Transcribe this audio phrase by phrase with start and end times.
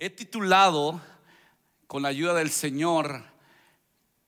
[0.00, 1.00] He titulado,
[1.88, 3.24] con la ayuda del Señor,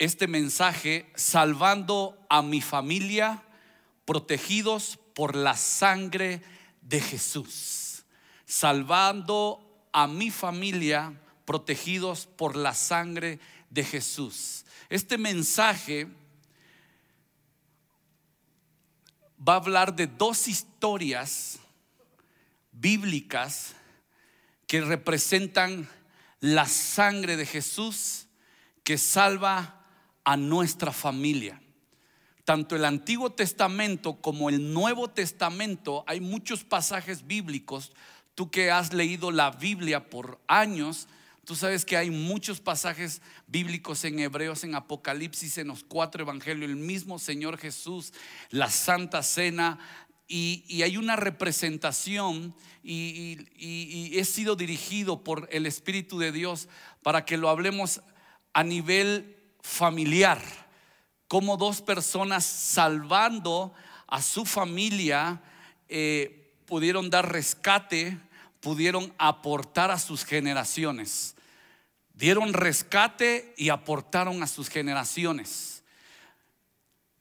[0.01, 3.45] este mensaje, Salvando a mi familia,
[4.05, 6.43] protegidos por la sangre
[6.83, 8.03] de Jesús.
[8.47, 11.13] Salvando a mi familia,
[11.45, 14.65] protegidos por la sangre de Jesús.
[14.89, 16.09] Este mensaje
[19.49, 21.61] va a hablar de dos historias
[22.73, 23.77] bíblicas
[24.71, 25.89] que representan
[26.39, 28.29] la sangre de Jesús
[28.85, 29.85] que salva
[30.23, 31.61] a nuestra familia.
[32.45, 37.91] Tanto el Antiguo Testamento como el Nuevo Testamento hay muchos pasajes bíblicos.
[38.37, 41.09] Tú que has leído la Biblia por años,
[41.45, 46.71] tú sabes que hay muchos pasajes bíblicos en Hebreos, en Apocalipsis, en los cuatro evangelios,
[46.71, 48.13] el mismo Señor Jesús,
[48.51, 49.81] la Santa Cena,
[50.33, 53.39] y, hay una representación y,
[54.17, 56.69] he sido dirigido por el Espíritu de Dios
[57.03, 58.01] para que lo hablemos
[58.53, 60.41] a nivel familiar,
[61.27, 63.73] como dos personas salvando
[64.07, 65.43] a su familia
[65.89, 68.17] eh, pudieron dar rescate,
[68.61, 71.35] pudieron aportar a sus generaciones.
[72.15, 75.80] Dieron rescate y aportaron a sus generaciones.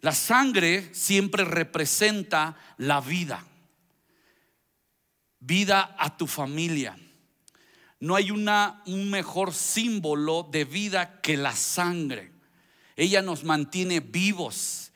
[0.02, 3.46] La sangre siempre representa la vida,
[5.40, 6.98] vida a tu familia.
[8.00, 12.32] No hay una, un mejor símbolo de vida que la sangre.
[12.96, 14.94] Ella nos mantiene vivos.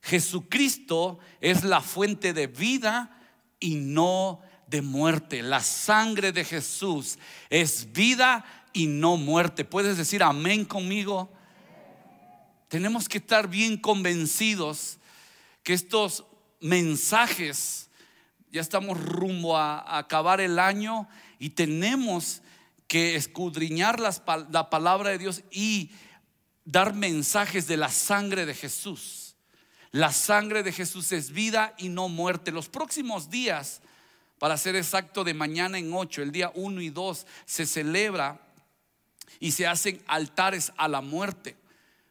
[0.00, 3.18] Jesucristo es la fuente de vida
[3.58, 5.42] y no de muerte.
[5.42, 7.18] La sangre de Jesús
[7.50, 9.64] es vida y no muerte.
[9.64, 11.32] ¿Puedes decir amén conmigo?
[12.74, 14.98] Tenemos que estar bien convencidos
[15.62, 16.24] que estos
[16.58, 17.88] mensajes,
[18.50, 21.08] ya estamos rumbo a, acabar el año
[21.38, 22.42] y tenemos
[22.88, 25.92] que escudriñar la palabra de Dios y
[26.64, 29.36] dar mensajes de la sangre de Jesús.
[29.92, 32.50] La sangre de Jesús es vida y no muerte.
[32.50, 33.82] Los próximos días,
[34.40, 38.40] para ser exacto, de mañana en ocho, el día 1 y 2, se celebra
[39.38, 41.62] y se hacen altares a la muerte.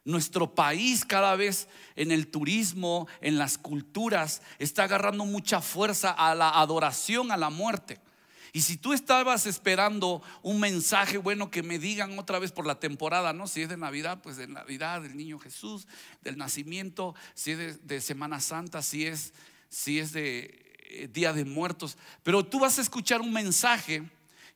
[0.05, 6.35] Nuestro país cada vez en el turismo, en las culturas, está agarrando mucha fuerza a
[6.35, 7.99] la adoración a la muerte.
[8.55, 12.79] Y si tú estabas esperando un mensaje bueno que me digan otra vez por la
[12.79, 13.47] temporada, ¿no?
[13.47, 15.87] Si es de Navidad, pues de Navidad, del niño Jesús,
[16.21, 19.33] del nacimiento, si es de, Semana Santa, si es,
[19.69, 21.97] si es de eh, Día de Muertos.
[22.21, 24.03] Pero tú vas a escuchar un mensaje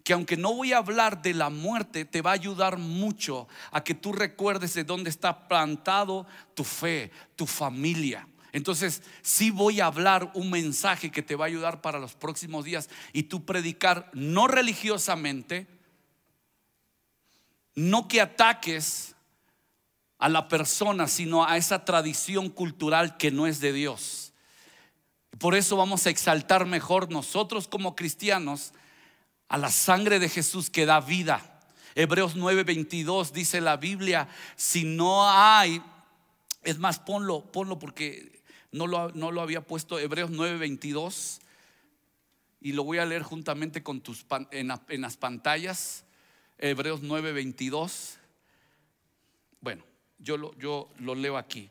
[0.08, 3.84] que aunque no voy a hablar de la muerte, te va a ayudar mucho a
[3.84, 8.26] que tú recuerdes de dónde está plantado tu fe, tu familia.
[8.54, 12.64] Entonces, sí voy a hablar un mensaje que te va a ayudar para los próximos
[12.64, 15.68] días y tú predicar no religiosamente,
[17.76, 19.14] no que ataques
[20.20, 24.32] a la persona, sino a esa tradición cultural que no es de Dios.
[25.38, 28.72] Por eso vamos a exaltar mejor nosotros como cristianos
[29.50, 31.62] a la sangre de Jesús que da vida.
[31.96, 35.82] Hebreos 9:22 dice la Biblia, si no hay,
[36.64, 41.40] es más, ponlo, ponlo porque no lo, no lo había puesto, Hebreos 9:22,
[42.62, 46.06] y lo voy a leer juntamente con tus, en, en las pantallas,
[46.58, 48.18] Hebreos 9:22.
[49.62, 49.84] Bueno,
[50.20, 51.70] yo lo, yo lo leo aquí.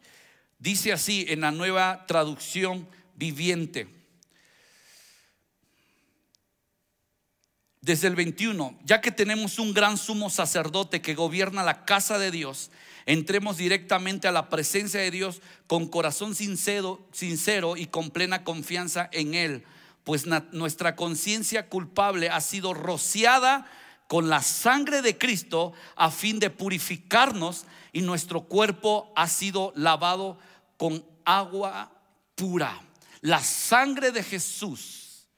[0.58, 3.88] Dice así en la nueva traducción viviente.
[7.86, 12.32] Desde el 21, ya que tenemos un gran sumo sacerdote que gobierna la casa de
[12.32, 12.72] Dios,
[13.06, 17.06] entremos directamente a la presencia de Dios con corazón sincero,
[17.76, 19.64] y con plena confianza en Él,
[20.02, 23.70] pues nuestra conciencia culpable ha sido rociada
[24.08, 30.40] con la sangre de Cristo a fin de purificarnos y nuestro cuerpo ha sido lavado
[30.76, 31.92] con agua
[32.34, 32.80] pura.
[33.20, 35.28] La sangre de Jesús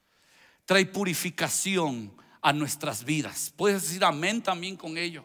[0.64, 3.52] trae purificación a nuestras vidas.
[3.56, 5.24] Puedes decir amén también con ello.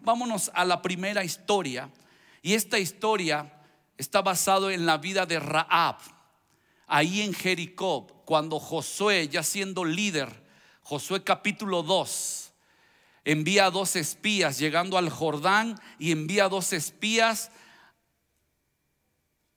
[0.00, 1.90] Vámonos a la primera historia.
[2.42, 3.52] Y esta historia
[3.96, 5.96] está basado en la vida de Raab.
[6.86, 10.44] Ahí en Jericó, cuando Josué, ya siendo líder,
[10.82, 12.52] Josué capítulo 2,
[13.24, 17.50] envía a dos espías llegando al Jordán y envía a dos espías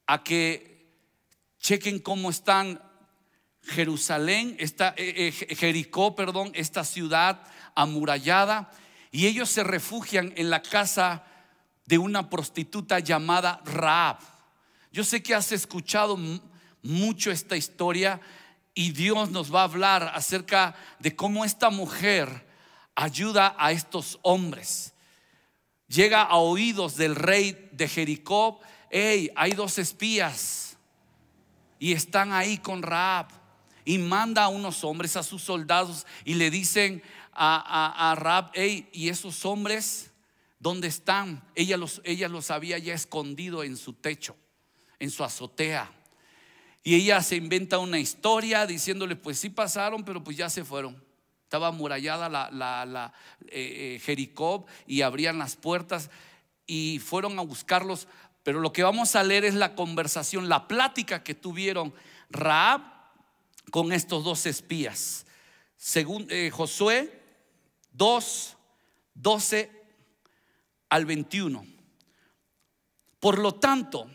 [0.05, 0.89] a que
[1.59, 2.81] chequen cómo están
[3.67, 7.41] Jerusalén, esta, eh, eh, Jericó, perdón, esta ciudad
[7.75, 8.71] amurallada,
[9.11, 11.23] y ellos se refugian en la casa
[11.85, 14.19] de una prostituta llamada Raab.
[14.91, 16.17] Yo sé que has escuchado
[16.81, 18.19] mucho esta historia
[18.73, 22.47] y Dios nos va a hablar acerca de cómo esta mujer
[22.95, 24.93] ayuda a estos hombres.
[25.87, 28.59] Llega a oídos del rey de Jericó,
[28.89, 30.77] hey, hay dos espías
[31.79, 33.36] y están ahí con Raab.
[33.87, 37.01] Y manda a unos hombres, a sus soldados, y le dicen
[37.31, 40.11] a, a, Raab, hey, ¿y esos hombres
[40.59, 41.41] dónde están?
[41.55, 44.35] Ella los, ella los había ya escondido en su techo,
[44.99, 45.89] en su azotea.
[46.83, 51.01] Y ella se inventa una historia diciéndole, pues sí pasaron, pero pues ya se fueron.
[51.43, 53.13] Estaba amurallada la, la,
[53.47, 56.09] eh, eh, Jericó y abrían las puertas
[56.65, 58.09] y fueron a buscarlos.
[58.43, 61.93] Pero lo que vamos a leer es la conversación, la plática que tuvieron
[62.29, 62.96] Raab
[63.71, 65.25] con estos dos espías.
[65.77, 67.21] Según eh, Josué
[67.91, 68.57] 2,
[69.15, 69.71] 12
[70.89, 71.65] al 21.
[73.19, 74.09] Por lo tanto,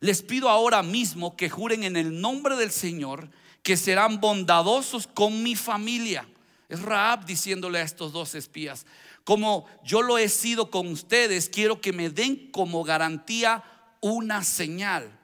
[0.00, 3.30] les pido ahora mismo que juren en el nombre del Señor
[3.62, 6.26] que serán bondadosos con mi familia
[6.68, 8.86] es Raab diciéndole a estos dos espías,
[9.24, 13.62] como yo lo he sido con ustedes, quiero que me den como garantía
[14.00, 15.18] una señal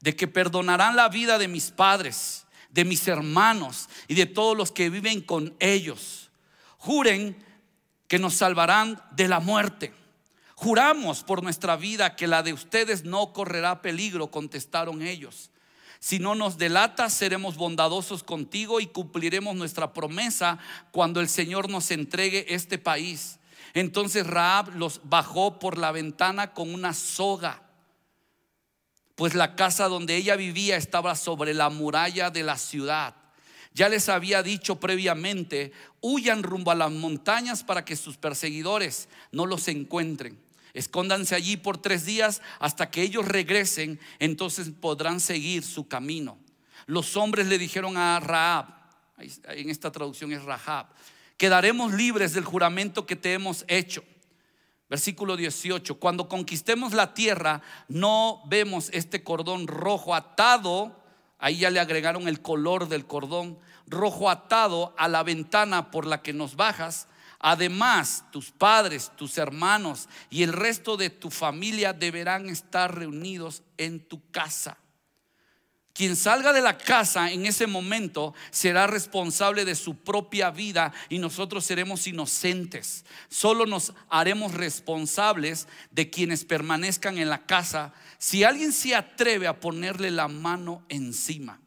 [0.00, 4.72] de que perdonarán la vida de mis padres, de mis hermanos y de todos los
[4.72, 6.30] que viven con ellos.
[6.78, 7.36] Juren
[8.08, 9.94] que nos salvarán de la muerte.
[10.56, 15.50] Juramos por nuestra vida que la de ustedes no correrá peligro, contestaron ellos.
[15.98, 20.58] Si no nos delatas, seremos bondadosos contigo y cumpliremos nuestra promesa
[20.90, 23.38] cuando el Señor nos entregue este país.
[23.74, 27.62] Entonces Raab los bajó por la ventana con una soga,
[29.22, 33.14] pues la casa donde ella vivía estaba sobre la muralla de la ciudad.
[33.72, 35.70] Ya les había dicho previamente,
[36.00, 40.40] huyan rumbo a las montañas para que sus perseguidores no los encuentren.
[40.74, 46.36] Escóndanse allí por tres días hasta que ellos regresen, entonces podrán seguir su camino.
[46.86, 48.74] Los hombres le dijeron a Rahab,
[49.18, 50.86] en esta traducción es Rahab,
[51.36, 54.02] quedaremos libres del juramento que te hemos hecho.
[54.92, 61.00] Versículo 18, cuando conquistemos la tierra, no vemos este cordón rojo atado,
[61.38, 66.20] ahí ya le agregaron el color del cordón, rojo atado a la ventana por la
[66.20, 67.08] que nos bajas,
[67.44, 74.06] Además, tus padres, tus hermanos y el resto de tu familia deberán estar reunidos en
[74.06, 74.76] tu casa.
[75.94, 81.18] Quien salga de la casa en ese momento será responsable de su propia vida y
[81.18, 83.04] nosotros seremos inocentes.
[83.28, 89.60] Solo nos haremos responsables de quienes permanezcan en la casa si alguien se atreve a
[89.60, 91.60] ponerle la mano encima.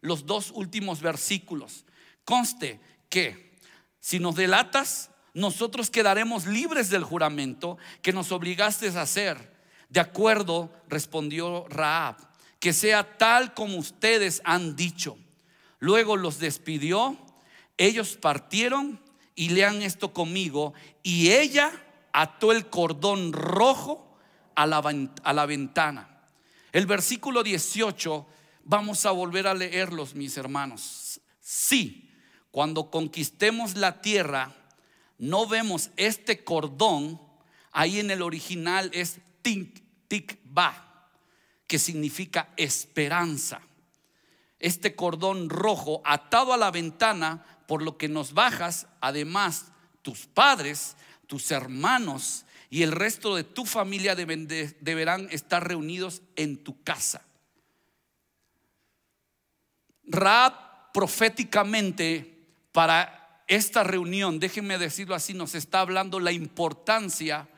[0.00, 1.84] Los dos últimos versículos.
[2.24, 3.56] Conste que
[4.00, 9.56] si nos delatas, nosotros quedaremos libres del juramento que nos obligaste a hacer.
[9.88, 12.16] De acuerdo, respondió Raab,
[12.60, 15.16] que sea tal como ustedes han dicho.
[15.78, 17.16] Luego los despidió,
[17.76, 19.00] ellos partieron
[19.34, 21.70] y lean esto conmigo, y ella
[22.12, 24.18] ató el cordón rojo
[24.56, 24.82] a la,
[25.22, 26.22] a la ventana.
[26.72, 28.26] El versículo 18,
[28.64, 31.20] vamos a volver a leerlos, mis hermanos.
[31.40, 32.10] Sí,
[32.50, 34.54] cuando conquistemos la tierra,
[35.18, 37.20] no vemos este cordón,
[37.70, 39.78] ahí en el original es tink,
[40.44, 40.87] ba,
[41.68, 43.60] que significa esperanza.
[44.58, 49.66] Este cordón rojo atado a la ventana, por lo que nos bajas, además
[50.02, 50.96] tus padres,
[51.28, 57.22] tus hermanos y el resto de tu familia deberán estar reunidos en tu casa.
[60.04, 67.48] Raab proféticamente para esta reunión, déjenme decirlo así, nos está hablando la importancia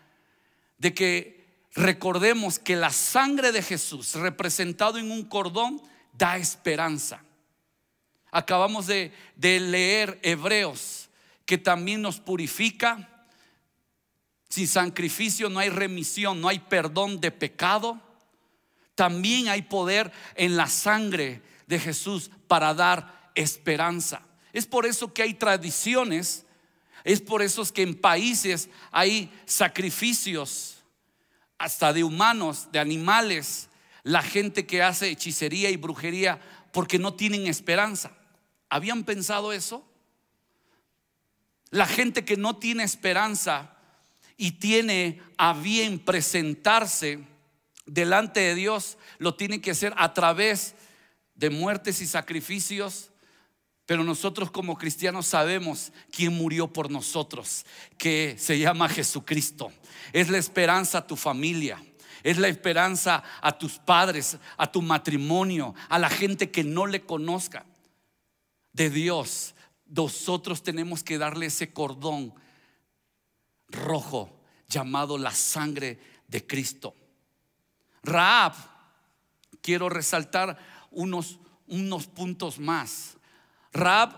[0.78, 1.39] de que
[1.74, 5.80] recordemos que la sangre de Jesús representado en un cordón
[6.12, 7.22] da esperanza.
[8.30, 11.08] Acabamos de, leer Hebreos
[11.46, 13.26] que también nos purifica.
[14.48, 18.00] Sin sacrificio no hay remisión, no hay perdón de pecado.
[18.94, 24.22] También hay poder en la sangre de Jesús para dar esperanza.
[24.52, 26.44] Es por eso que hay tradiciones,
[27.04, 30.79] es por eso que en países hay sacrificios,
[31.60, 33.68] hasta de humanos, de animales,
[34.02, 36.40] la gente que hace hechicería y brujería
[36.72, 38.12] porque no tienen esperanza.
[38.70, 39.86] ¿Habían pensado eso?
[41.68, 43.76] La gente que no tiene esperanza
[44.38, 47.26] y tiene a bien presentarse
[47.84, 50.74] delante de Dios, lo tiene que hacer a través
[51.34, 53.09] de muertes y sacrificios
[53.90, 57.66] pero nosotros como cristianos sabemos quién murió por nosotros,
[57.98, 59.72] que se llama Jesucristo.
[60.12, 61.84] Es la esperanza a tu familia.
[62.22, 67.00] Es la esperanza a tus padres, a tu matrimonio, a la gente que no le
[67.00, 67.66] conozca
[68.72, 69.56] de Dios.
[69.86, 72.32] nosotros tenemos que darle ese cordón
[73.70, 76.94] rojo llamado la sangre de Cristo.
[78.04, 78.54] Raab,
[79.60, 80.58] quiero resaltar
[80.92, 83.16] unos, unos puntos más.
[83.72, 84.12] Raab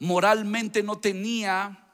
[0.00, 1.86] moralmente no tenía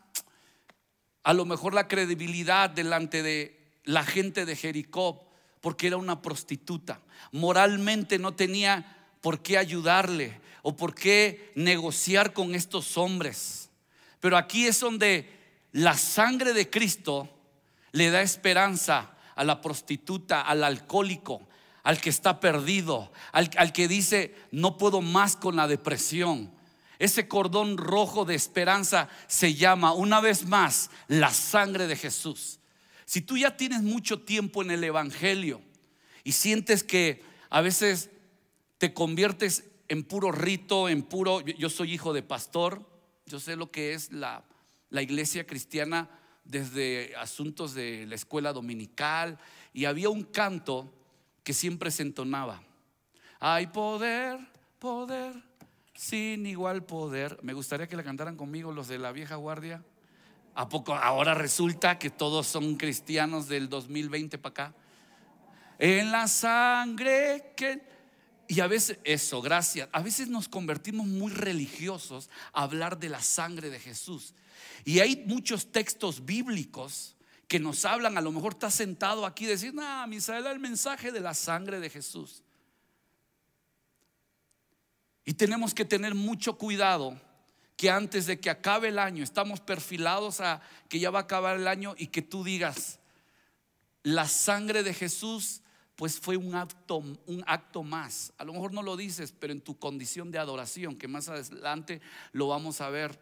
[1.23, 5.29] a lo mejor la credibilidad delante de la gente de Jericó
[5.61, 7.01] porque era una prostituta.
[7.31, 13.71] Moralmente no tenía por qué ayudarle o por qué negociar con estos hombres.
[14.21, 15.29] Pero aquí es donde
[15.73, 17.29] la sangre de Cristo
[17.93, 21.49] le da esperanza a la prostituta, al alcohólico,
[21.83, 26.53] al que está perdido, al, al, que dice, no puedo más con la depresión.
[27.03, 32.61] Ese cordón rojo de esperanza se llama, una vez más, la sangre de Jesús.
[33.07, 35.61] Si tú ya tienes mucho tiempo en el Evangelio
[36.23, 38.11] y sientes que a veces
[38.79, 42.89] te conviertes en puro rito, en puro, yo soy hijo de pastor,
[43.27, 44.45] yo sé lo que es la,
[44.89, 46.09] la iglesia cristiana
[46.45, 49.41] desde asuntos de la escuela dominical
[49.73, 50.95] y había un canto
[51.43, 52.63] que siempre se entonaba.
[53.41, 54.39] Hay poder,
[54.79, 55.35] poder,
[55.95, 57.39] sin igual poder.
[57.43, 59.85] Me gustaría que la cantaran conmigo los de la vieja guardia.
[60.55, 64.75] ¿A poco ahora resulta que todos son cristianos del 2020 para acá?
[65.79, 67.91] En la sangre que...
[68.49, 69.89] Y a veces, eso, gracias.
[69.93, 74.35] A veces nos convertimos muy religiosos a hablar de la sangre de Jesús.
[74.85, 77.17] Y hay muchos textos bíblicos
[77.49, 81.13] que nos hablan, a lo mejor está sentado aquí y decir, no, Misael, el mensaje
[81.13, 82.43] de la sangre de Jesús.
[85.25, 87.21] Y tenemos que tener mucho cuidado
[87.77, 91.57] que antes de que acabe el año, estamos perfilados a que ya va a acabar
[91.57, 93.01] el año y que tú digas,
[94.03, 95.63] la sangre de Jesús
[95.97, 98.33] pues fue un acto, un acto más.
[98.39, 102.01] A lo mejor no lo dices, pero en tu condición de adoración, que más adelante
[102.33, 103.21] lo vamos a ver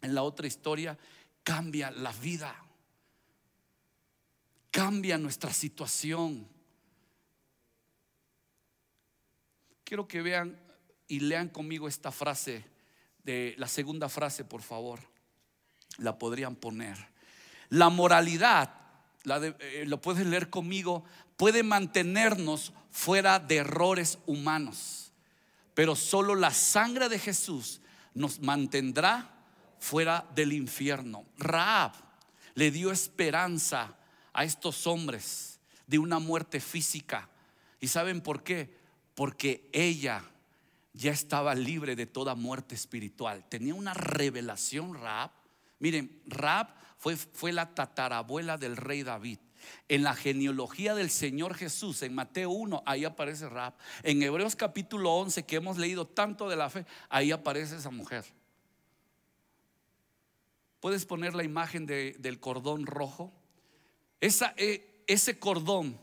[0.00, 0.96] en la otra historia,
[1.42, 2.54] cambia la vida,
[4.70, 6.48] cambia nuestra situación.
[9.84, 10.58] Quiero que vean
[11.08, 12.64] y lean conmigo esta frase,
[13.22, 15.00] de la segunda frase, por favor.
[15.98, 16.96] La podrían poner.
[17.70, 18.74] La moralidad,
[19.24, 21.04] eh, lo puedes leer conmigo,
[21.36, 25.12] puede mantenernos fuera de errores humanos,
[25.74, 27.80] pero solo la sangre de Jesús
[28.12, 29.30] nos mantendrá
[29.78, 31.24] fuera del infierno.
[31.38, 31.92] Raab
[32.54, 33.96] le dio esperanza
[34.32, 37.28] a estos hombres de una muerte física.
[37.80, 38.78] ¿Y saben por qué?
[39.14, 40.24] Porque ella
[40.94, 43.44] ya estaba libre de toda muerte espiritual.
[43.48, 45.32] Tenía una revelación Raab.
[45.80, 49.38] Miren, Raab fue, fue la tatarabuela del rey David.
[49.88, 53.74] En la genealogía del Señor Jesús, en Mateo 1, ahí aparece Raab.
[54.02, 58.24] En Hebreos capítulo 11, que hemos leído tanto de la fe, ahí aparece esa mujer.
[60.78, 63.32] ¿Puedes poner la imagen del cordón rojo?
[64.20, 65.98] Esa, eh, ese cordón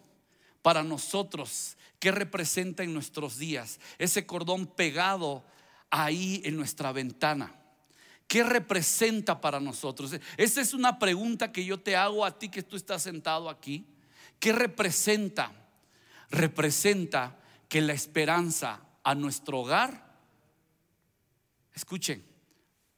[0.61, 3.79] para nosotros, ¿qué representa en nuestros días?
[3.97, 5.43] Ese cordón pegado
[5.89, 7.55] ahí en nuestra ventana.
[8.27, 10.13] ¿Qué representa para nosotros?
[10.37, 13.85] Esa es una pregunta que yo te hago a ti que tú estás sentado aquí.
[14.39, 15.51] ¿Qué representa?
[16.29, 17.37] Representa
[17.67, 20.15] que la esperanza a nuestro hogar,
[21.73, 22.23] escuchen,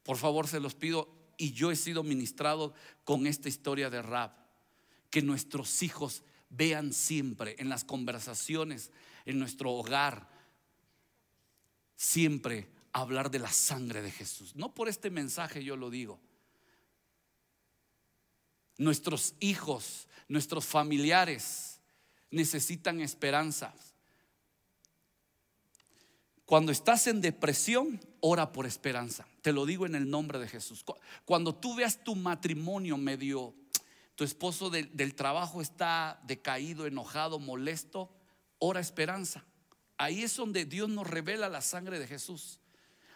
[0.04, 4.32] por favor se los pido, y yo he sido ministrado con esta historia de Rab.
[5.10, 6.24] Que nuestros hijos
[6.56, 8.92] vean siempre en las conversaciones,
[9.26, 10.30] en nuestro hogar,
[11.96, 14.56] siempre hablar de la sangre de Jesús.
[14.56, 16.20] No por este mensaje yo lo digo.
[18.78, 21.80] Nuestros hijos, nuestros familiares
[22.30, 23.74] necesitan esperanza.
[26.46, 29.26] Cuando estás en depresión, ora por esperanza.
[29.42, 30.84] Te lo digo en el nombre de Jesús.
[31.26, 33.56] Cuando tú veas tu matrimonio medio,
[34.16, 38.12] tu esposo del trabajo está decaído, enojado, molesto,
[38.60, 39.44] ora esperanza.
[39.98, 42.60] Ahí es donde Dios nos revela la sangre de Jesús.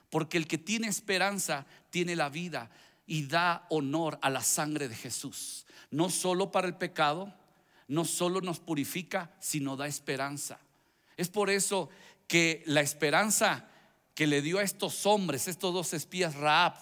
[0.09, 2.71] Porque el que tiene esperanza tiene la vida
[3.05, 5.65] y da honor a la sangre de Jesús.
[5.91, 7.33] No solo para el pecado,
[7.87, 10.59] no solo nos purifica, sino da esperanza.
[11.15, 11.89] Es por eso
[12.27, 13.67] que la esperanza
[14.13, 16.73] que le dio a estos hombres, estos dos espías Raab,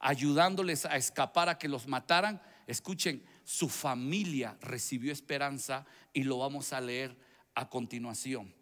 [0.00, 6.74] ayudándoles a escapar a que los mataran, escuchen, su familia recibió esperanza y lo vamos
[6.74, 7.16] a leer
[7.54, 8.54] a continuación.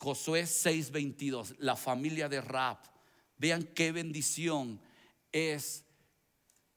[0.00, 2.78] Josué 6:22, la familia de Raab.
[3.36, 4.80] Vean qué bendición
[5.30, 5.84] es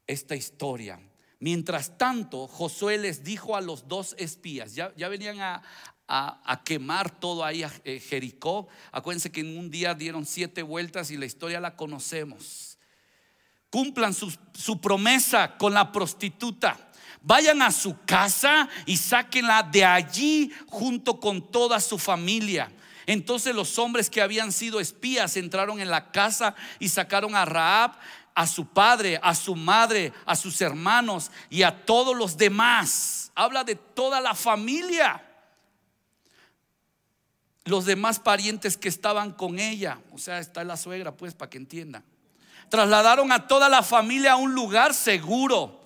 [0.05, 0.99] esta historia.
[1.39, 5.63] Mientras tanto, Josué les dijo a los dos espías, ya, ya venían a,
[6.07, 8.67] a, quemar todo ahí a eh, Jericó.
[8.91, 12.77] Acuérdense que en un día dieron siete vueltas y la historia la conocemos.
[13.71, 16.89] cumplan su, su promesa con la prostituta.
[17.21, 22.71] Vayan a su casa y sáquenla de allí junto con toda su familia.
[23.05, 27.93] Entonces los hombres que habían sido espías entraron en la casa y sacaron a Raab,
[28.33, 33.31] a su padre, a su madre, a sus hermanos y a todos los demás.
[33.35, 35.23] Habla de toda la familia.
[37.65, 41.57] Los demás parientes que estaban con ella, o sea, está la suegra, pues, para que
[41.57, 42.03] entiendan.
[42.69, 45.80] Trasladaron a toda la familia a un lugar seguro.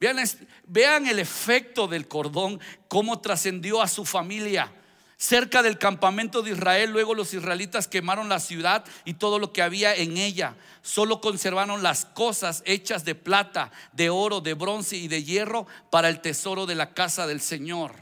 [0.00, 0.18] Vean,
[0.66, 4.72] vean el efecto del cordón, cómo trascendió a su familia.
[5.16, 9.62] Cerca del campamento de Israel, luego los israelitas quemaron la ciudad y todo lo que
[9.62, 10.54] había en ella.
[10.80, 16.08] Solo conservaron las cosas hechas de plata, de oro, de bronce y de hierro para
[16.08, 17.96] el tesoro de la casa del Señor.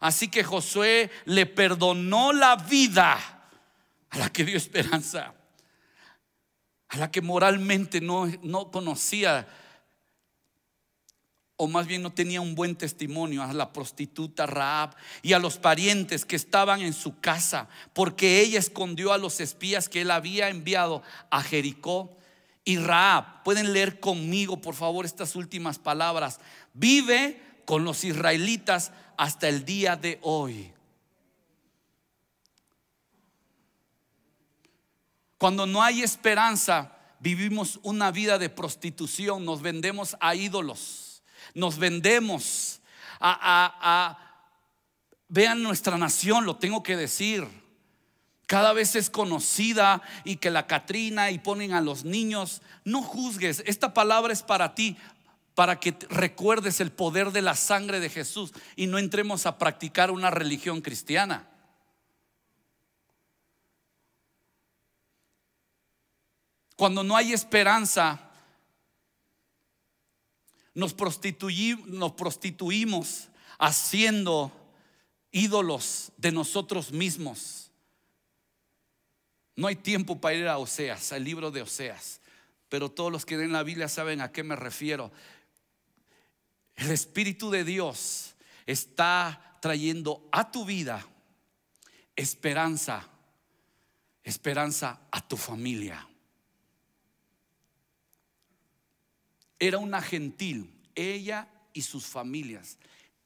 [0.00, 3.18] Así que Josué le perdonó la vida
[4.10, 5.32] a la que dio esperanza,
[6.88, 9.48] a la que moralmente no, no conocía
[11.60, 15.58] o más bien no tenía un buen testimonio a la prostituta Raab y a los
[15.58, 20.50] parientes que estaban en su casa, porque ella escondió a los espías que él había
[20.50, 22.16] enviado a Jericó.
[22.64, 26.38] Y Raab, pueden leer conmigo por favor estas últimas palabras,
[26.74, 30.72] vive con los israelitas hasta el día de hoy.
[35.38, 41.07] Cuando no hay esperanza, vivimos una vida de prostitución, nos vendemos a ídolos
[41.54, 42.80] nos vendemos
[43.20, 44.18] a,
[45.28, 47.46] vean nuestra nación, lo tengo que decir.
[48.46, 52.62] Cada vez es conocida y que la Catrina y ponen a los niños.
[52.84, 54.96] No juzgues, esta palabra es para ti,
[55.54, 60.10] para que recuerdes el poder de la sangre de Jesús y no entremos a practicar
[60.10, 61.46] una religión cristiana.
[66.78, 68.27] Cuando no hay esperanza,
[70.78, 70.94] nos,
[72.12, 74.52] prostituimos haciendo
[75.32, 77.72] ídolos de nosotros mismos.
[79.56, 82.20] No hay tiempo para ir a Oseas, al libro de Oseas,
[82.68, 85.10] pero todos los que leen la Biblia saben a qué me refiero.
[86.76, 91.04] El Espíritu de Dios está trayendo a tu vida
[92.14, 93.04] esperanza,
[94.22, 96.07] esperanza a tu familia.
[99.58, 102.78] Era una gentil, ella y sus familias.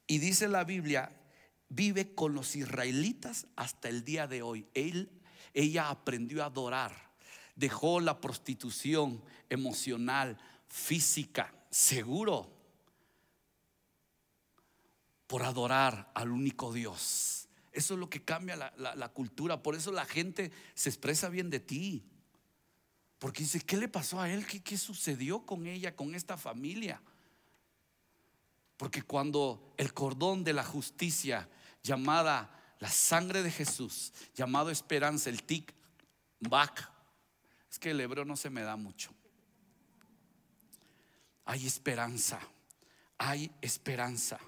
[0.07, 1.11] Y dice la Biblia,
[1.69, 4.67] vive con los israelitas hasta el día de hoy.
[4.75, 5.11] Él,
[5.55, 7.13] ella aprendió a adorar,
[7.57, 12.51] dejó la prostitución emocional, física, seguro,
[15.27, 17.49] por adorar al único Dios.
[17.73, 19.63] Eso es lo que cambia la, la cultura.
[19.63, 22.05] Por eso la gente se expresa bien de ti.
[23.23, 24.45] Porque dice, ¿qué le pasó a él?
[24.45, 27.01] ¿Qué, sucedió con ella, con esta familia?
[28.77, 31.49] Porque cuando el cordón de la justicia,
[31.85, 35.73] llamada la sangre de Jesús, llamado esperanza, el tic,
[36.41, 36.91] back,
[37.71, 39.15] es que el hebreo no se me da mucho.
[41.45, 42.41] Hay esperanza,
[43.19, 44.41] hay esperanza.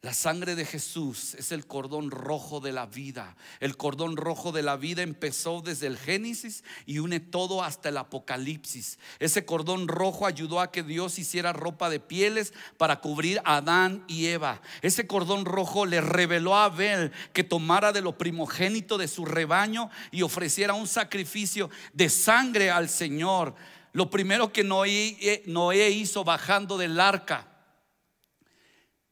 [0.00, 3.36] La sangre de Jesús es el cordón rojo de la vida.
[3.58, 7.96] El cordón rojo de la vida empezó desde el Génesis y une todo hasta el
[7.96, 9.00] Apocalipsis.
[9.18, 14.04] Ese cordón rojo ayudó a que Dios hiciera ropa de pieles para cubrir a Adán
[14.06, 14.62] y Eva.
[14.82, 19.90] Ese cordón rojo le reveló a Abel que tomara de lo primogénito de su rebaño
[20.12, 23.56] y ofreciera un sacrificio de sangre al Señor.
[23.92, 27.48] Lo primero que Noé, eh, Noé hizo bajando del arca,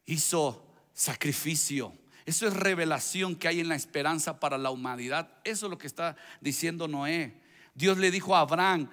[0.04, 0.62] hizo
[0.96, 1.92] sacrificio.
[2.24, 5.28] Eso es revelación que hay en la esperanza para la humanidad.
[5.44, 7.40] Eso es lo que está diciendo Noé.
[7.74, 8.88] Dios le dijo a Abraham,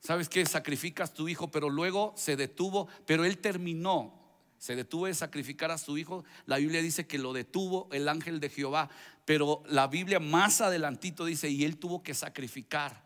[0.00, 0.44] ¿sabes qué?
[0.46, 4.20] Sacrificas tu hijo, pero luego se detuvo, pero él terminó.
[4.58, 6.24] Se detuvo de sacrificar a su hijo.
[6.46, 8.88] La Biblia dice que lo detuvo el ángel de Jehová,
[9.26, 13.04] pero la Biblia más adelantito dice, y él tuvo que sacrificar,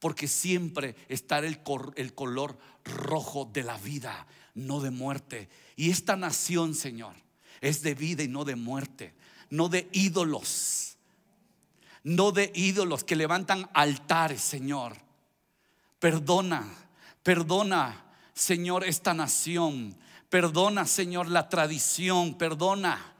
[0.00, 1.60] porque siempre está el,
[1.94, 5.48] el color rojo de la vida, no de muerte.
[5.76, 7.14] Y esta nación, Señor,
[7.60, 9.14] es de vida y no de muerte,
[9.50, 10.96] no de ídolos,
[12.04, 14.96] no de ídolos que levantan altares, Señor.
[15.98, 16.64] Perdona,
[17.22, 19.96] perdona, Señor, esta nación.
[20.30, 22.38] Perdona, Señor, la tradición.
[22.38, 23.14] Perdona,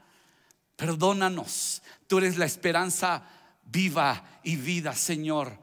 [0.75, 1.81] perdónanos.
[2.07, 3.23] Tú eres la esperanza
[3.65, 5.57] viva y vida, Señor.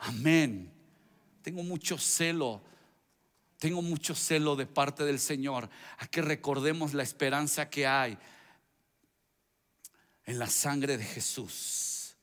[0.00, 0.70] Amén.
[1.42, 2.62] Tengo mucho celo
[3.62, 8.18] tengo mucho celo de parte del Señor a que recordemos la esperanza que hay
[10.24, 12.16] en la sangre de Jesús.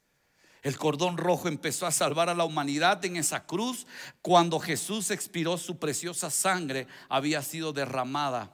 [0.63, 3.87] El cordón rojo empezó a salvar a la humanidad en esa cruz
[4.21, 8.51] cuando Jesús expiró su preciosa sangre había sido derramada.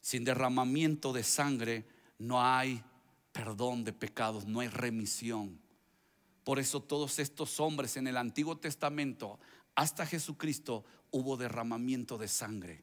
[0.00, 1.84] Sin derramamiento de sangre
[2.20, 2.84] no hay
[3.32, 5.60] perdón de pecados, no hay remisión.
[6.44, 9.40] Por eso todos estos hombres en el Antiguo Testamento
[9.74, 12.82] hasta Jesucristo hubo derramamiento de sangre.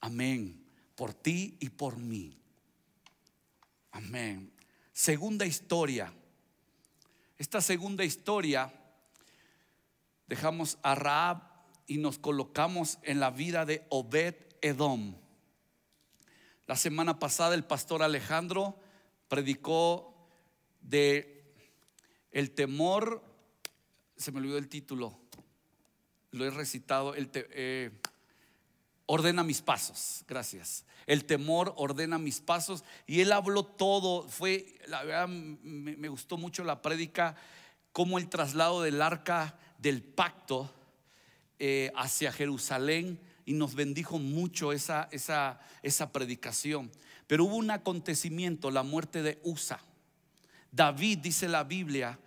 [0.00, 0.64] Amén.
[0.94, 2.38] Por ti y por mí.
[3.92, 4.52] Amén.
[4.92, 6.12] Segunda historia.
[7.36, 8.72] Esta segunda historia
[10.26, 11.42] dejamos a Raab
[11.86, 15.16] y nos colocamos en la vida de Obed Edom.
[16.66, 18.78] La semana pasada el pastor Alejandro
[19.28, 20.28] predicó
[20.80, 21.54] de
[22.30, 23.24] el temor,
[24.16, 25.18] se me olvidó el título,
[26.30, 27.90] lo he recitado, el eh,
[29.06, 30.84] ordena mis pasos, gracias.
[31.06, 36.64] El temor ordena mis pasos y él habló todo, fue, la verdad me, gustó mucho
[36.64, 37.34] la prédica,
[37.92, 40.72] como el traslado del arca del pacto
[41.58, 46.90] eh, hacia Jerusalén y nos bendijo mucho esa, esa, esa predicación.
[47.26, 49.80] Pero hubo un acontecimiento, la muerte de Usa.
[50.70, 52.18] David, dice la Biblia,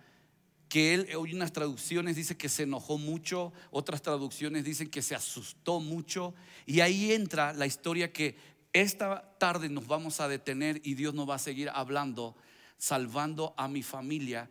[0.72, 5.14] que él, hoy unas traducciones dice que se enojó mucho, otras traducciones dicen que se
[5.14, 6.32] asustó mucho,
[6.64, 8.38] y ahí entra la historia que
[8.72, 12.34] esta tarde nos vamos a detener y Dios nos va a seguir hablando,
[12.78, 14.48] salvando a mi familia,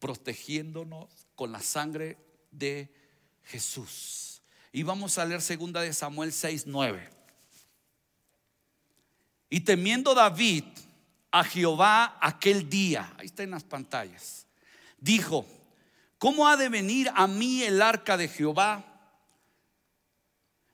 [0.00, 2.18] protegiéndonos con la sangre
[2.50, 2.92] de
[3.44, 4.42] Jesús.
[4.72, 7.10] Y vamos a leer segunda de Samuel 6, 9.
[9.50, 10.64] Y temiendo David
[11.30, 14.47] a Jehová aquel día, ahí está en las pantallas
[15.00, 15.46] dijo,
[16.18, 18.84] ¿cómo ha de venir a mí el arca de Jehová?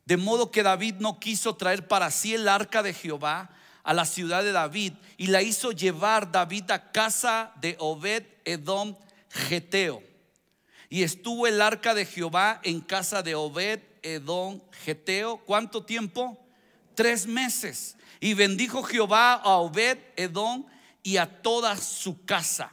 [0.04, 3.50] De modo que David no quiso traer para sí el arca de Jehová
[3.82, 8.96] a la ciudad de David y la hizo llevar David a casa de Obed Edom
[9.30, 10.02] Geteo.
[10.88, 15.38] Y estuvo el arca de Jehová en casa de Obed Edom Geteo.
[15.38, 16.38] ¿Cuánto tiempo?
[16.94, 17.96] Tres meses.
[18.20, 20.66] Y bendijo Jehová a Obed Edom
[21.02, 22.72] y a toda su casa.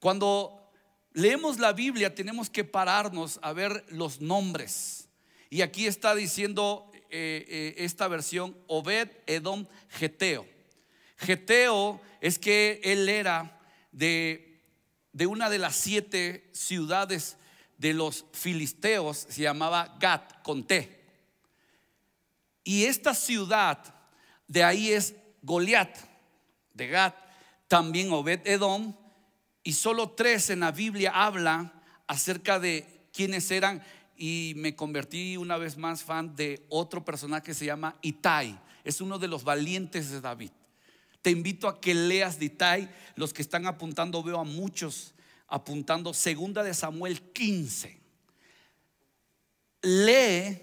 [0.00, 0.72] Cuando
[1.12, 5.08] leemos la Biblia tenemos que pararnos a ver los nombres.
[5.50, 10.46] Y aquí está diciendo eh, eh, esta versión Obed Edom Geteo.
[11.18, 13.60] Geteo es que él era
[13.92, 14.62] de,
[15.12, 17.36] de una de las siete ciudades
[17.76, 21.00] de los filisteos, se llamaba Gat, con T.
[22.62, 23.78] Y esta ciudad,
[24.46, 25.96] de ahí es Goliat,
[26.74, 27.16] de Gat,
[27.68, 28.94] también Obed Edom,
[29.62, 31.72] y solo tres en la Biblia hablan
[32.06, 33.82] acerca de quiénes eran
[34.16, 38.58] y me convertí una vez más fan de otro personaje que se llama Itai.
[38.84, 40.50] Es uno de los valientes de David.
[41.22, 42.90] Te invito a que leas de Itai.
[43.16, 45.14] Los que están apuntando, veo a muchos
[45.48, 46.14] apuntando.
[46.14, 47.98] Segunda de Samuel 15.
[49.82, 50.60] Lee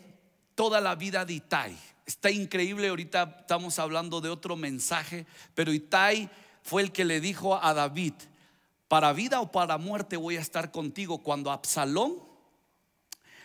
[0.56, 1.78] toda la vida de Itai.
[2.06, 2.88] Está increíble.
[2.88, 6.30] Ahorita estamos hablando de otro mensaje, pero Itai
[6.64, 8.14] fue el que le dijo a David,
[8.88, 11.24] para vida o para muerte voy a estar contigo.
[11.24, 12.16] Cuando Absalón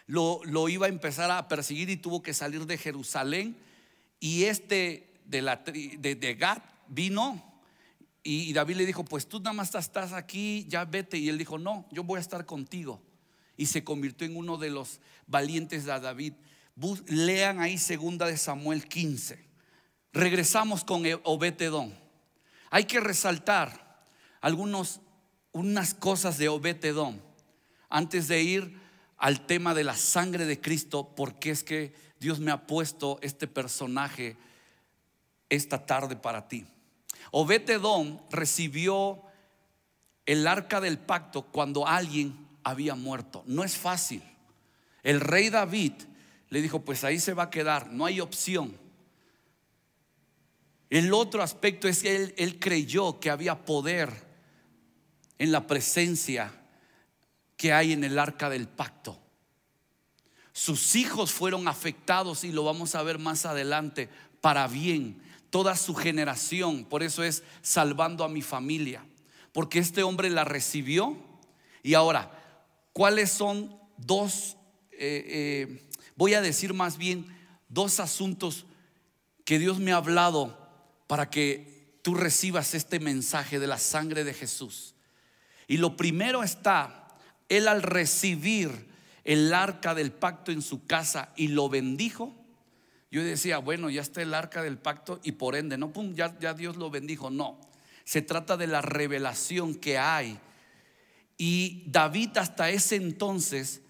[0.06, 3.56] lo, lo, iba a empezar a perseguir y tuvo que salir de Jerusalén,
[4.22, 7.42] y este de, la, de, Gad vino.
[8.22, 11.18] Y David le dijo, pues tú nada más estás aquí, ya vete.
[11.18, 13.02] Y él dijo, no, yo voy a estar contigo.
[13.56, 16.34] Y se convirtió en uno de los valientes de David.
[17.06, 19.44] Lean ahí segunda de Samuel 15.
[20.12, 21.92] Regresamos con Obetedón.
[22.70, 24.06] Hay que resaltar
[24.40, 25.00] algunos
[25.52, 27.20] unas cosas de Obetedón
[27.88, 28.80] antes de ir
[29.18, 33.46] al tema de la sangre de Cristo, porque es que Dios me ha puesto este
[33.46, 34.36] personaje
[35.48, 36.66] esta tarde para ti.
[37.30, 39.22] Obetedón recibió
[40.26, 43.44] el arca del pacto cuando alguien había muerto.
[43.46, 44.22] No es fácil.
[45.02, 45.92] El rey David
[46.48, 48.76] le dijo, pues ahí se va a quedar, no hay opción.
[50.90, 54.31] El otro aspecto es que él, él creyó que había poder
[55.42, 56.52] en la presencia
[57.56, 59.18] que hay en el arca del pacto.
[60.52, 64.08] Sus hijos fueron afectados y lo vamos a ver más adelante
[64.40, 65.20] para bien.
[65.50, 69.04] Toda su generación, por eso es salvando a mi familia.
[69.52, 71.16] Porque este hombre la recibió.
[71.82, 72.30] Y ahora,
[72.92, 74.56] ¿cuáles son dos,
[74.92, 77.26] eh, eh, voy a decir más bien,
[77.68, 78.64] dos asuntos
[79.44, 80.56] que Dios me ha hablado
[81.08, 84.94] para que tú recibas este mensaje de la sangre de Jesús?
[85.72, 87.08] Y lo primero está,
[87.48, 88.90] él al recibir
[89.24, 92.36] el arca del pacto en su casa y lo bendijo,
[93.10, 96.38] yo decía, bueno, ya está el arca del pacto y por ende, no, pum, ya,
[96.38, 97.30] ya Dios lo bendijo.
[97.30, 97.58] No,
[98.04, 100.38] Se trata de la revelación que hay.
[101.38, 103.80] Y David hasta ese entonces,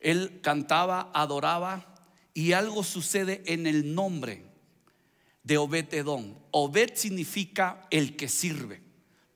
[0.00, 1.96] él cantaba, adoraba,
[2.32, 4.42] y algo sucede en el nombre
[5.42, 6.34] de Obed Edom.
[6.50, 8.87] Obed significa el que sirve.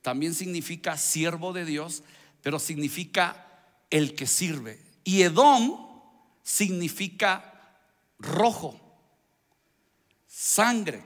[0.03, 2.03] También significa siervo de Dios,
[2.41, 3.47] pero significa
[3.89, 4.79] el que sirve.
[5.05, 5.87] Y Edom
[6.43, 7.79] significa
[8.19, 8.79] rojo,
[10.27, 11.01] sangre.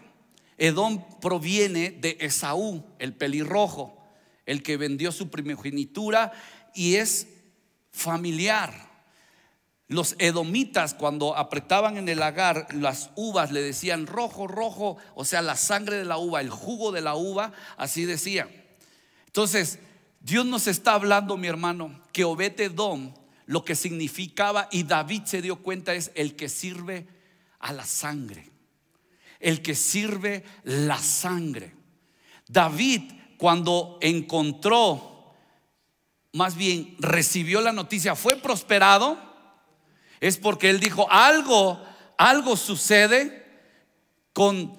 [0.58, 4.04] Edom proviene de Esaú, el pelirrojo,
[4.48, 6.34] el que vendió su primogenitura
[6.74, 7.28] y es
[7.92, 8.88] familiar.
[9.88, 15.44] Los edomitas cuando apretaban en el lagar las uvas le decían rojo, rojo, o sea,
[15.44, 18.50] la sangre de la uva, el jugo de la uva, así decían.
[19.38, 19.78] Entonces,
[20.20, 23.14] Dios nos está hablando, mi hermano, que Obed Edom
[23.46, 27.08] lo que significaba y David se dio cuenta es el que sirve
[27.60, 28.50] a la sangre
[29.40, 31.74] el que sirve la sangre.
[32.48, 35.36] David cuando encontró,
[36.34, 39.18] más bien recibió la noticia, fue prosperado,
[40.20, 41.80] es porque él dijo, algo,
[42.18, 43.46] algo sucede
[44.34, 44.76] con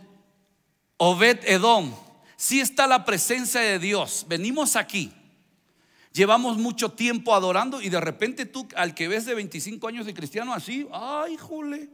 [0.97, 1.94] Obed Edom.
[2.38, 4.24] Si está la presencia de Dios.
[4.29, 5.12] Venimos aquí.
[6.12, 10.14] Llevamos mucho tiempo adorando y de repente tú al que ves de 25 años de
[10.14, 11.90] cristiano así, ay, jole.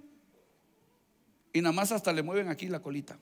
[1.50, 3.18] Y nada más hasta le mueven aquí la colita.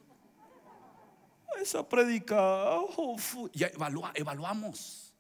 [1.61, 3.17] Esa predica, oh,
[3.53, 3.71] ya
[4.17, 5.15] evaluamos.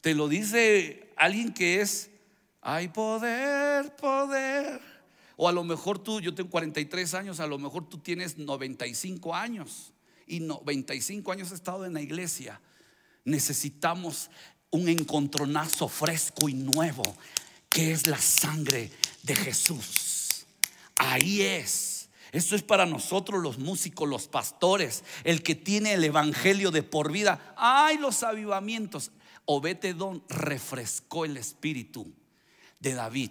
[0.00, 2.10] Te lo dice alguien que es,
[2.60, 4.80] hay poder, poder.
[5.36, 9.36] O a lo mejor tú, yo tengo 43 años, a lo mejor tú tienes 95
[9.36, 9.92] años.
[10.28, 12.60] Y 95 años he estado en la iglesia.
[13.24, 14.30] Necesitamos
[14.70, 17.02] un encontronazo fresco y nuevo,
[17.68, 18.90] que es la sangre
[19.22, 20.46] de Jesús.
[20.96, 22.08] Ahí es.
[22.32, 27.10] Esto es para nosotros los músicos, los pastores, el que tiene el evangelio de por
[27.10, 27.54] vida.
[27.56, 29.12] Ay, los avivamientos.
[29.46, 32.12] Obetedón refrescó el espíritu
[32.80, 33.30] de David.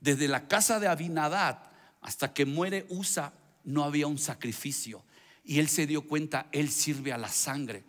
[0.00, 5.04] Desde la casa de Abinadad hasta que muere Usa, no había un sacrificio.
[5.46, 7.84] Y él se dio cuenta, él sirve a la sangre.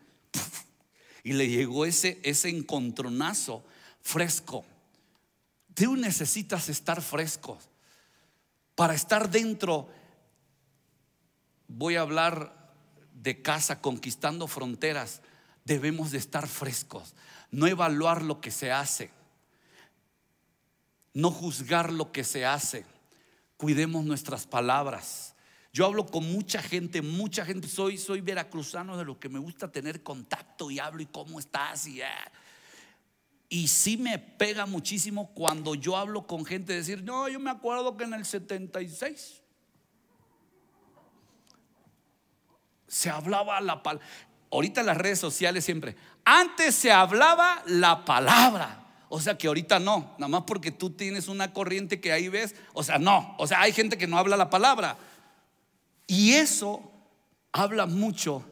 [1.23, 3.65] Y le llegó ese, ese encontronazo
[4.01, 4.63] fresco.
[5.73, 7.57] Tú necesitas estar fresco
[8.77, 9.89] para estar dentro,
[11.67, 12.71] voy a hablar
[13.11, 15.21] de casa conquistando fronteras,
[15.65, 17.15] debemos de estar frescos,
[17.49, 19.09] no evaluar lo que se hace,
[21.11, 22.85] no juzgar lo que se hace,
[23.57, 25.33] cuidemos nuestras palabras.
[25.73, 29.71] Yo hablo con mucha gente, mucha gente, soy, soy veracruzano de lo que me gusta
[29.71, 32.32] tener contacto y hablo y cómo estás y ah,
[33.49, 37.95] y sí me pega muchísimo cuando yo hablo con gente decir, no, yo me acuerdo
[37.95, 39.41] que en el 76
[42.88, 44.06] se hablaba la palabra.
[44.51, 48.84] Ahorita en las redes sociales siempre, antes se hablaba la palabra.
[49.10, 52.56] O sea que ahorita no, nada más porque tú tienes una corriente que ahí ves.
[52.73, 54.97] O sea, no, o sea, hay gente que no habla la palabra.
[56.07, 56.91] Y eso
[57.51, 58.45] habla mucho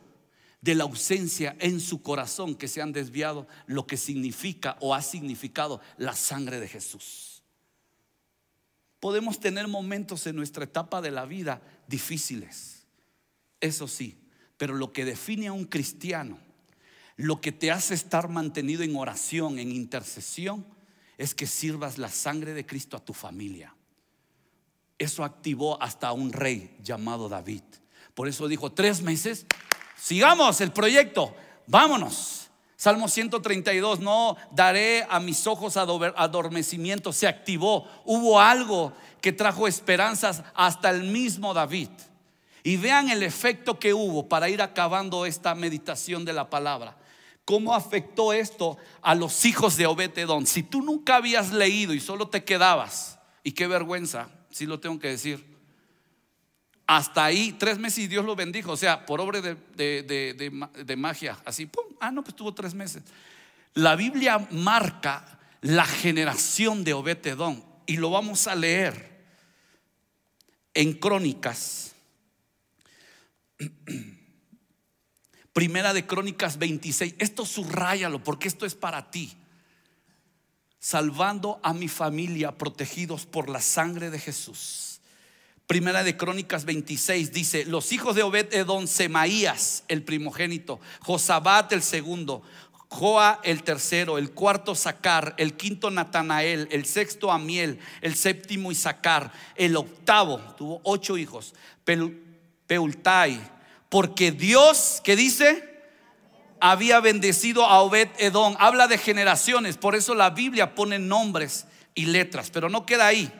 [0.62, 5.02] de la ausencia en su corazón que se han desviado lo que significa o ha
[5.02, 7.44] significado la sangre de Jesús.
[9.00, 12.88] Podemos tener momentos en nuestra etapa de la vida difíciles,
[13.62, 14.18] eso sí,
[14.58, 16.40] pero lo que define a un cristiano,
[17.16, 20.66] lo que te hace estar mantenido en oración, en intercesión,
[21.18, 23.76] es que sirvas la sangre de Cristo a tu familia.
[24.98, 27.64] Eso activó hasta un rey llamado David.
[28.14, 29.46] Por eso dijo, tres meses
[30.06, 31.34] Sigamos el proyecto,
[31.68, 32.50] vámonos.
[32.78, 40.44] Salmo 132, no daré a mis ojos adormecimiento, se activó, hubo algo que trajo esperanzas
[40.54, 41.90] hasta el mismo David.
[42.64, 46.98] Y vean el efecto que hubo para ir acabando esta meditación de la palabra.
[47.46, 50.46] ¿Cómo afectó esto a los hijos de Obetedón?
[50.46, 54.98] Si tú nunca habías leído y solo te quedabas, y qué vergüenza, si lo tengo
[54.98, 55.44] que decir,
[56.88, 58.72] hasta ahí, tres meses y Dios lo bendijo.
[58.72, 61.38] O sea, por obra de, magia.
[61.44, 61.84] Así, ¡pum!
[62.00, 63.04] Ah, no, pues tuvo tres meses.
[63.74, 67.66] La Biblia marca la generación de Obetedón.
[67.86, 69.26] Y lo vamos a leer
[70.74, 71.94] en Crónicas.
[75.52, 77.16] Primera de Crónicas 26.
[77.20, 79.36] Esto subrayalo porque esto es para ti.
[80.86, 85.02] Salvando a mi familia protegidos por la sangre de Jesús.
[85.66, 91.82] Primera de Crónicas 26 dice, los hijos de Obed Edom, Semaías, el primogénito, Josabat el
[91.82, 92.44] segundo,
[92.88, 99.34] Joa el tercero, el cuarto Sacar, el quinto Natanael, el sexto Amiel, el séptimo Isaacar,
[99.56, 101.56] el octavo, tuvo ocho hijos,
[102.68, 103.42] Peultai,
[103.90, 105.75] porque Dios, ¿qué dice?
[106.60, 108.56] Había bendecido a Obed Edom.
[108.60, 113.32] Habla de generaciones, por eso la Biblia pone nombres y letras, pero no queda ahí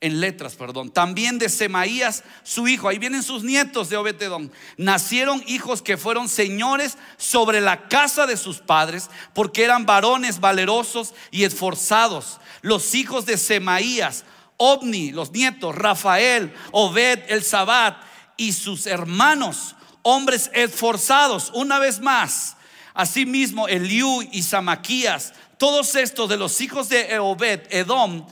[0.00, 0.90] en letras, perdón.
[0.90, 2.88] También de Semaías, su hijo.
[2.88, 4.52] Ahí vienen sus nietos de Obededón.
[4.76, 11.14] Nacieron hijos que fueron señores sobre la casa de sus padres, porque eran varones valerosos
[11.30, 12.38] y esforzados.
[12.62, 14.24] Los hijos de Semaías,
[14.58, 17.96] Ovni, los nietos, Rafael, Obed, el Sabat
[18.36, 19.76] y sus hermanos,
[20.08, 21.50] hombres esforzados.
[21.52, 22.56] Una vez más,
[22.94, 28.24] asimismo Eliú y Samaquías, todos estos de los hijos de Obed, Edom,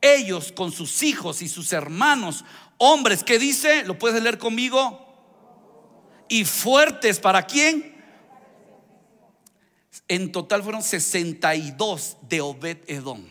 [0.00, 2.46] ellos con sus hijos y sus hermanos,
[2.78, 3.84] hombres, ¿qué dice?
[3.84, 5.04] ¿Lo puedes leer conmigo?
[6.30, 7.94] Y fuertes, ¿para quién?
[10.08, 13.22] En total fueron 62 de Obed Edom.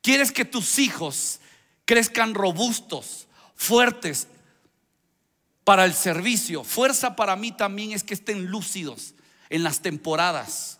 [0.00, 1.38] ¿Quieres que tus hijos
[1.84, 4.26] crezcan robustos, fuertes
[5.64, 6.64] para el servicio?
[6.64, 9.14] Fuerza para mí también es que estén lúcidos
[9.50, 10.78] en las temporadas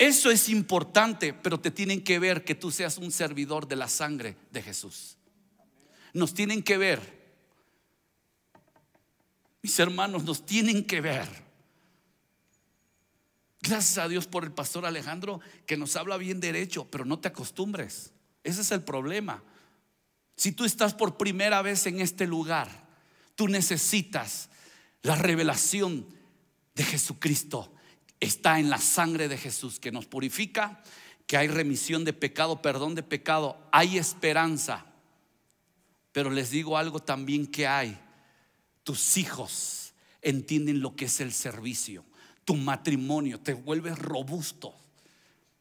[0.00, 3.86] eso es importante, pero te tienen que ver que tú seas un servidor de la
[3.86, 5.18] sangre de Jesús.
[6.14, 7.20] Nos tienen que ver.
[9.60, 11.28] Mis hermanos, nos tienen que ver.
[13.60, 17.28] Gracias a Dios por el pastor Alejandro que nos habla bien derecho, pero no te
[17.28, 18.14] acostumbres.
[18.42, 19.42] Ese es el problema.
[20.34, 22.88] Si tú estás por primera vez en este lugar,
[23.40, 24.50] tú necesitas
[25.00, 26.06] la revelación
[26.74, 27.72] de Jesucristo
[28.20, 30.82] está en la sangre de Jesús que nos purifica,
[31.26, 34.84] que hay remisión de pecado, perdón de pecado, hay esperanza.
[36.12, 37.98] Pero les digo algo también que hay.
[38.84, 42.04] Tus hijos entienden lo que es el servicio.
[42.44, 44.74] Tu matrimonio te vuelve robusto.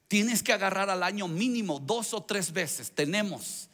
[0.09, 2.91] Tienes que agarrar al año mínimo dos o tres veces.
[2.91, 3.68] Tenemos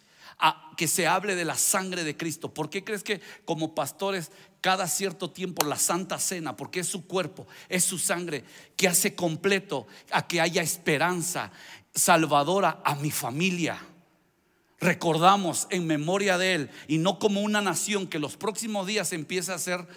[0.75, 2.53] que se hable de la sangre de Cristo.
[2.53, 4.31] ¿Por qué crees que como pastores
[4.65, 8.43] cada cierto tiempo la Santa Cena, porque es su cuerpo, es su sangre,
[8.75, 11.51] que hace completo a que haya esperanza
[11.93, 13.79] salvadora a mi familia.
[14.79, 19.53] Recordamos en memoria de Él y no como una nación que los próximos días empieza
[19.53, 19.87] a ser,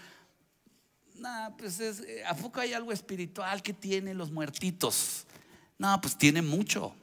[1.14, 5.24] nah, pues es, ¿a poco hay algo espiritual que tiene los muertitos?
[5.78, 6.94] No, pues tiene mucho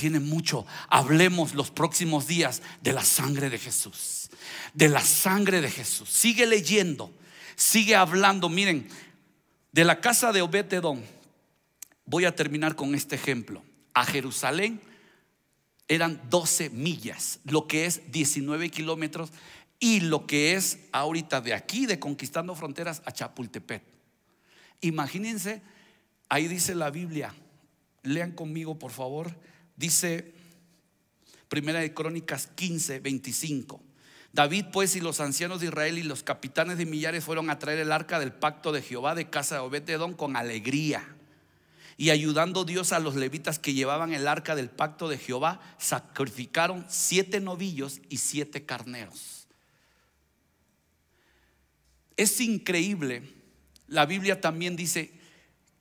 [0.00, 0.66] tiene mucho.
[0.88, 4.30] Hablemos los próximos días de la sangre de Jesús.
[4.72, 6.08] De la sangre de Jesús.
[6.08, 7.12] Sigue leyendo,
[7.54, 8.48] sigue hablando.
[8.48, 8.88] Miren,
[9.72, 11.04] de la casa de Obetedón,
[12.06, 13.62] voy a terminar con este ejemplo.
[13.92, 14.80] A Jerusalén
[15.86, 19.30] eran 12 millas, lo que es 19 kilómetros,
[19.78, 23.82] y lo que es ahorita de aquí, de Conquistando Fronteras, a Chapultepec.
[24.80, 25.60] Imagínense,
[26.30, 27.34] ahí dice la Biblia,
[28.02, 29.36] lean conmigo por favor,
[29.80, 30.34] Dice
[31.48, 33.82] Primera de Crónicas 15, 25.
[34.30, 37.78] David pues y los ancianos de Israel y los capitanes de millares fueron a traer
[37.78, 41.16] el arca del pacto de Jehová de casa de Obededón con alegría.
[41.96, 46.84] Y ayudando Dios a los levitas que llevaban el arca del pacto de Jehová, sacrificaron
[46.90, 49.48] siete novillos y siete carneros.
[52.18, 53.22] Es increíble.
[53.86, 55.10] La Biblia también dice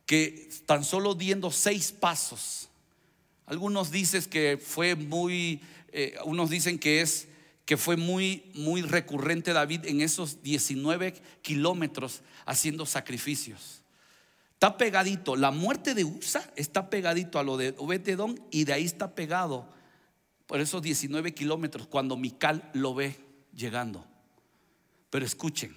[0.06, 2.69] que tan solo diendo seis pasos
[3.50, 5.60] algunos dicen que fue muy,
[5.92, 7.28] eh, unos dicen que es
[7.66, 13.82] que fue muy, muy recurrente David en esos 19 kilómetros haciendo sacrificios.
[14.54, 18.86] Está pegadito, la muerte de Usa está pegadito a lo de Obetedón y de ahí
[18.86, 19.68] está pegado
[20.46, 23.16] por esos 19 kilómetros cuando Mical lo ve
[23.56, 24.06] llegando.
[25.10, 25.76] Pero escuchen,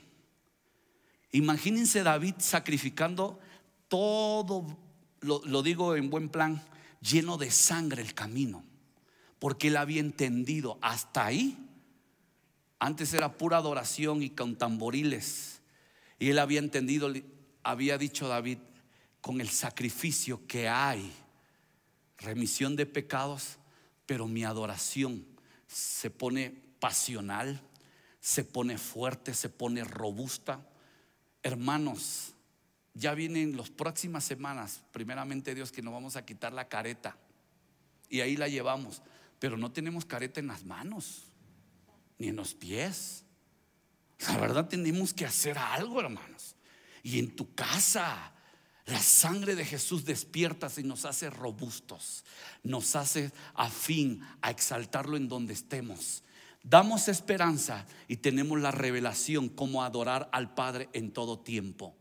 [1.30, 3.38] imagínense David sacrificando
[3.88, 4.78] todo,
[5.20, 6.62] lo digo en buen plan,
[7.02, 8.64] lleno de sangre el camino,
[9.38, 11.58] porque él había entendido hasta ahí.
[12.78, 15.60] Antes era pura adoración y con tamboriles.
[16.18, 17.12] Y él había entendido,
[17.62, 18.58] había dicho David,
[19.20, 21.12] con el sacrificio que hay,
[22.18, 23.58] remisión de pecados,
[24.06, 25.24] pero mi adoración
[25.66, 27.60] se pone pasional,
[28.20, 30.64] se pone fuerte, se pone robusta.
[31.42, 32.31] Hermanos,
[32.94, 37.16] ya vienen las próximas semanas, primeramente Dios, que nos vamos a quitar la careta.
[38.08, 39.02] Y ahí la llevamos.
[39.38, 41.24] Pero no tenemos careta en las manos,
[42.18, 43.24] ni en los pies.
[44.28, 46.54] La verdad tenemos que hacer algo, hermanos.
[47.02, 48.32] Y en tu casa,
[48.86, 52.24] la sangre de Jesús despierta y nos hace robustos,
[52.62, 56.22] nos hace afín a exaltarlo en donde estemos.
[56.62, 61.96] Damos esperanza y tenemos la revelación cómo adorar al Padre en todo tiempo.